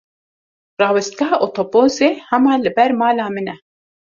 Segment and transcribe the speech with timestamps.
[0.79, 3.55] Rawestgeha otobûsê hema li ber mala min e.